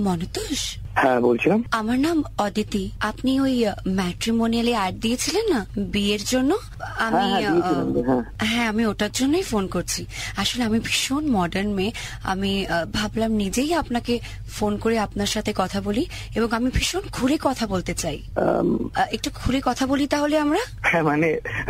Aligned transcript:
মনতোষ? 0.00 0.60
হ্যাঁ 1.02 1.20
বলছিলাম। 1.20 1.60
আমার 1.70 1.98
নাম 2.06 2.18
অদিতি। 2.46 2.84
আপনি 3.00 3.40
ওই 3.40 3.54
ম্যাট্রিমোনিয়ালে 4.00 4.72
অ্যাড 4.78 4.94
দিয়েছিলেন 5.04 5.44
না? 5.54 5.60
বিয়ের 5.94 6.22
জন্য? 6.32 6.50
আমি 7.06 7.26
হ্যাঁ, 7.32 7.40
হ্যাঁ, 7.42 8.02
হ্যাঁ। 8.08 8.22
হ্যাঁ 8.50 8.66
আমি 8.72 8.82
ওটার 8.86 9.12
জন্যই 9.18 9.42
ফোন 9.42 9.64
করছি। 9.66 10.06
আসলে 10.36 10.62
আমি 10.64 10.78
ভীষণ 10.88 11.24
মডার্ন 11.36 11.70
মেয়ে। 11.78 11.92
আমি 12.22 12.52
ভাবলাম 12.92 13.30
নিজেই 13.42 13.70
আপনাকে 13.74 14.14
ফোন 14.56 14.72
করে 14.76 14.96
আপনার 14.98 15.26
সাথে 15.26 15.52
কথা 15.56 15.78
বলি 15.80 16.04
এবং 16.34 16.48
আমি 16.52 16.68
ভীষণ 16.78 17.04
খুলে 17.12 17.36
কথা 17.48 17.64
বলতে 17.66 17.92
চাই। 17.94 18.18
একটু 19.16 19.28
খুলে 19.30 19.60
কথা 19.64 19.84
বলি 19.86 20.04
তাহলে 20.06 20.36
আমরা? 20.38 20.62
হ্যাঁ 20.90 21.04
মানে 21.10 21.28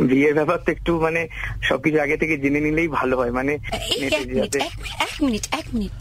বিয়ের 0.09 0.35
ব্যাপার 0.35 0.59
তো 0.65 0.69
একটু 0.73 0.93
মানে 1.01 1.21
সবকিছু 1.69 1.99
আগে 2.01 2.17
থেকে 2.17 2.35
জেনে 2.39 2.61
নিলেই 2.61 2.89
ভালো 2.89 3.15
হয়। 3.21 3.33
মানে 3.39 3.53
এই 3.93 3.99
এক 4.07 4.27
মিনিট 4.29 4.55
এক 4.57 4.75
এক 5.07 5.15
মিনিট 5.25 5.45
এক 5.61 5.67
মিনিট। 5.75 5.99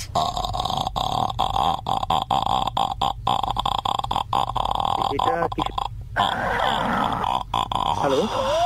Hello? 8.00 8.57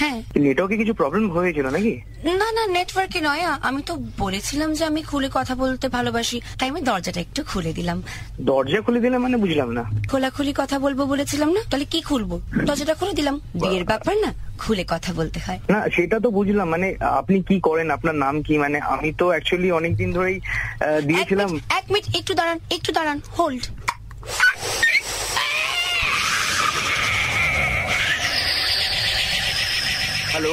হ্যাঁ। 0.00 0.22
নেটওয়ার্কে 0.36 0.76
কিছু 0.76 0.94
প্রবলেম 0.94 1.30
হয়েছিল 1.30 1.66
নাকি? 1.66 1.94
না 2.40 2.48
না 2.52 2.62
নেটওয়ার্কে 2.66 3.20
নয়। 3.20 3.42
আমি 3.62 3.82
তো 3.82 3.96
বলেছিলাম 4.18 4.74
যে 4.74 4.84
আমি 4.84 5.02
খুলে 5.02 5.28
কথা 5.32 5.54
বলতে 5.54 5.88
ভালোবাসি। 5.88 6.40
তাই 6.58 6.68
আমি 6.68 6.80
দরজাটা 6.80 7.20
একটু 7.20 7.44
খুলে 7.44 7.72
দিলাম। 7.72 8.02
দরজা 8.40 8.80
খুলে 8.80 9.00
দিলে 9.00 9.18
মানে 9.18 9.36
বুঝলাম 9.36 9.70
না। 9.72 9.84
খোলাখুলি 10.10 10.52
কথা 10.56 10.78
বলব 10.78 11.00
বলেছিলাম 11.04 11.52
না? 11.52 11.60
তাহলে 11.70 11.84
কি 11.84 12.00
খুলবো? 12.02 12.40
দরজাটা 12.64 12.94
খুলে 12.94 13.12
দিলাম। 13.12 13.40
বিয়ের 13.54 13.84
ব্যাপার 13.84 14.16
না 14.24 14.30
খুলে 14.58 14.84
কথা 14.88 15.12
বলতে 15.12 15.38
হয়। 15.40 15.58
না 15.70 15.80
সেটা 15.96 16.20
তো 16.20 16.30
বুঝলাম। 16.30 16.68
মানে 16.68 16.94
আপনি 17.00 17.42
কি 17.42 17.60
করেন? 17.60 17.90
আপনার 17.90 18.14
নাম 18.14 18.42
কি? 18.42 18.58
মানে 18.58 18.78
আমি 18.80 19.12
তো 19.12 19.26
অ্যাকচুয়ালি 19.28 19.70
অনেকদিন 19.70 20.12
ধরেই 20.12 20.40
দিয়েছিলাম। 21.06 21.50
এক 21.78 21.84
মিনিট 21.92 22.16
একটু 22.16 22.34
দাঁড়ান 22.34 22.58
একটু 22.70 22.92
দাঁড়ান 22.92 23.20
হোল্ড 23.38 23.62
হ্যালো 30.34 30.52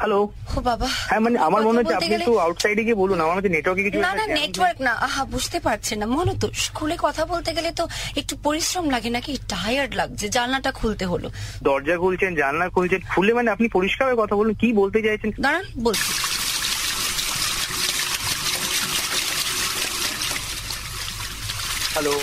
হ্যালো 0.00 0.18
ও 0.56 0.60
বাবা। 0.70 0.88
হ্যাঁ 1.10 1.22
মানে 1.26 1.36
আমার 1.48 1.60
মনে 1.66 1.78
হচ্ছে 1.78 1.96
আপনি 1.98 2.14
একটু 2.18 2.32
আউটসাইডে 2.46 2.82
গিয়ে 2.86 3.00
বলুন 3.02 3.18
আমার 3.24 3.36
মধ্যে 3.36 3.52
নেটওয়ার্কে 3.56 3.84
কিছু 3.86 3.98
না 4.06 4.12
না 4.18 4.24
নেটওয়ার্ক 4.38 4.78
না। 4.88 4.92
আহা 5.06 5.22
বুঝতে 5.34 5.58
পারছেন 5.66 5.96
না। 6.02 6.06
মনে 6.16 6.32
তো 6.42 6.46
খুলে 6.78 6.96
কথা 7.06 7.22
বলতে 7.32 7.50
গেলে 7.56 7.70
তো 7.80 7.84
একটু 8.20 8.34
পরিশ্রম 8.46 8.86
লাগে 8.94 9.10
নাকি? 9.16 9.32
টায়ার্ড 9.52 9.92
লাগছে 10.00 10.26
জানলাটা 10.36 10.70
খুলতে 10.78 11.04
হলো। 11.12 11.28
দরজা 11.68 11.94
খুলছেন 12.02 12.30
জানলা 12.42 12.66
খুলছেন 12.74 13.00
খুলে 13.12 13.32
মানে 13.38 13.48
আপনি 13.54 13.66
পরিষ্কার 13.76 14.20
কথা 14.22 14.34
বলুন 14.40 14.54
কি 14.60 14.68
বলতে 14.80 14.98
চাইছেন? 15.06 15.30
দাঁড়ান 15.44 15.64
বলছি। 15.86 16.10
হ্যালো 21.94 22.14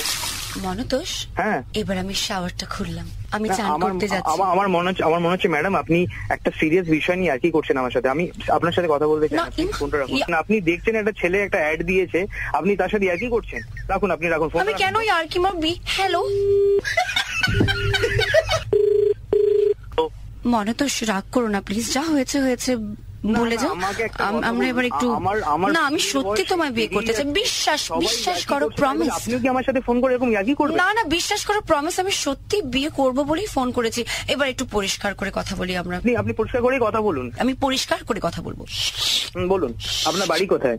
মনতোষ 0.64 1.28
হ্যাঁ। 1.36 1.64
এবার 1.74 1.98
আমি 1.98 2.14
শাওয়ারটা 2.14 2.66
খুললাম। 2.66 3.10
আমি 3.32 3.50
না, 3.50 3.56
চান 3.56 3.80
করতে 3.82 4.08
যাচ্ছি। 4.08 4.42
আমার- 4.42 4.68
মনে 4.70 4.90
হচ্ছে 4.90 5.04
আমার 5.04 5.20
মনে 5.20 5.30
হচ্ছে 5.30 5.48
ম্যাডাম 5.48 5.76
আপনি 5.76 6.08
একটা 6.30 6.52
সিরিয়াস 6.60 6.88
বিষয় 6.88 7.16
নিয়ে 7.16 7.32
আর 7.32 7.40
কি 7.40 7.52
করছেন 7.52 7.78
আমার 7.78 7.92
সাথে। 7.92 8.10
আমি 8.10 8.32
আপনার 8.50 8.72
সাথে 8.72 8.88
কথা 8.92 9.08
বলতে 9.08 9.28
চাই 9.28 9.68
ফোনটা 9.74 9.98
রাখুন। 9.98 10.34
আপনি 10.34 10.62
দেখছেন 10.62 10.96
একটা 10.96 11.12
ছেলে 11.12 11.42
একটা 11.42 11.58
অ্যাড 11.58 11.84
দিয়েছে 11.84 12.28
আপনি 12.54 12.76
তার 12.76 12.90
সাথে 12.90 13.12
আর 13.12 13.18
কি 13.18 13.28
করছেন? 13.28 13.62
রাখুন 13.88 14.12
আপনি 14.12 14.28
রাখুন 14.28 14.50
ফোন 14.50 14.62
আমি 14.62 14.74
কেন 14.74 14.96
আর 15.10 15.28
কি 15.28 15.40
মারবি 15.40 15.76
হ্যালো 15.86 16.22
মনতোষ 20.46 21.04
রাগ 21.04 21.24
করো 21.32 21.48
না 21.48 21.62
প্লিজ 21.62 21.94
যা 21.94 22.02
হয়েছে 22.02 22.42
হয়েছে। 22.42 22.78
বলে 23.42 23.58
যাও 23.58 23.74
আমরা 24.50 24.66
এবার 24.74 24.86
একটু 24.86 25.08
না 25.76 25.82
আমি 25.90 26.00
সত্যি 26.14 26.44
তোমায় 26.52 26.74
বিয়ে 26.78 26.88
করতে 26.88 27.12
চাই। 27.14 27.26
বিশ্বাস 27.42 27.82
বিশ্বাস 28.06 28.40
করো 28.46 28.66
প্রমিস 28.82 29.10
আপনিও 29.18 29.40
কি 29.40 29.48
আমার 29.54 29.64
সাথে 29.64 29.82
ফোন 29.82 29.96
করে 30.02 30.12
এরকম 30.14 30.30
একই 30.42 30.56
করবেন? 30.56 30.78
না 30.78 30.90
না 30.94 31.04
বিশ্বাস 31.18 31.42
করো 31.46 31.60
প্রমিস 31.62 31.96
আমি 32.00 32.14
সত্যি 32.26 32.58
বিয়ে 32.74 32.90
করব 33.00 33.18
বলেই 33.24 33.50
ফোন 33.56 33.68
করেছি। 33.72 34.02
এবার 34.28 34.48
একটু 34.50 34.66
পরিষ্কার 34.66 35.12
করে 35.14 35.32
কথা 35.34 35.54
বলি 35.56 35.74
আমরা। 35.78 35.96
আপনি 35.98 36.12
আপনি 36.16 36.34
পরিষ্কার 36.34 36.62
করে 36.62 36.76
কথা 36.82 37.00
বলুন। 37.02 37.26
আমি 37.40 37.54
পরিষ্কার 37.66 38.00
করে 38.04 38.20
কথা 38.24 38.40
বলব। 38.42 38.60
বলুন। 39.54 39.72
আপনার 40.06 40.28
বাড়ি 40.28 40.46
কোথায়? 40.54 40.78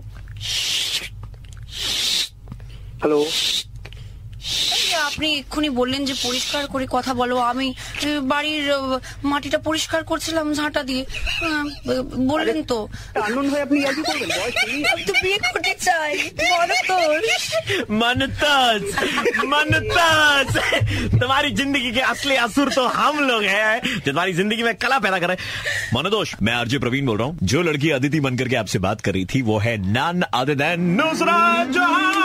হ্যালো 3.01 3.19
আপনি 5.16 5.28
এক্ষুনি 5.38 5.70
বললেন 5.72 6.02
যে 6.06 6.16
পরিষ্কার 6.24 6.64
করে 6.68 6.86
কথা 6.88 7.12
বলো 7.14 7.36
আমি 7.44 7.68
এ, 8.02 8.10
বাড়ির 8.24 8.66
আহ, 8.72 8.92
মাটিটা 9.24 9.60
পরিষ্কার 9.60 10.02
করছিলাম 10.04 10.46
ঝাঁটা 10.54 10.82
দিয়ে 10.84 11.04
আহ, 11.06 11.66
বললেন 12.32 12.60
তো 12.64 12.78
আনন্দ 13.24 13.48
হয়ে 13.54 13.62
আপনি 13.62 13.78
একই 13.84 14.04
করবেন 14.04 14.30
বয়স 14.32 14.56
পেরিয়ে 14.62 14.88
আমি 14.88 15.04
তো 15.04 15.14
বিয়ে 15.24 15.40
করতে 15.46 15.72
চাই 15.80 16.14
বলো 16.52 16.78
তো 16.90 16.98
मनताज 18.02 18.82
मनताज 19.52 20.50
तुम्हारी 21.14 21.50
जिंदगी 21.52 21.92
के 21.92 22.02
असली 22.04 22.36
असुर 22.38 22.70
तो 22.74 22.84
हम 22.96 23.20
लोग 23.30 23.44
हैं 23.46 23.74
जो 23.86 24.00
तुम्हारी 24.08 24.34
जिंदगी 24.34 24.64
में 24.64 24.74
कला 24.76 24.98
पैदा 25.00 25.20
कर 25.20 25.28
रहे 25.28 25.38
हैं 25.38 25.94
मनोदोष 25.96 26.36
मैं 26.42 26.54
आरजे 26.54 26.78
प्रवीण 26.80 27.06
बोल 27.06 27.18
रहा 27.18 27.28
हूँ 27.28 27.38
जो 27.44 27.62
लड़की 27.62 27.90
अदिति 27.92 28.20
बनकर 28.20 28.48
के 28.48 28.56
आपसे 28.56 28.80
बात 28.88 29.02
कर 29.02 29.14
रही 29.14 29.26
थी 29.34 29.42
वो 29.50 29.58
है 29.60 29.78
नन 29.90 30.22
अदर 30.34 30.56
देन 30.56 30.82
नुसरात 31.00 31.68
जहां 31.72 32.25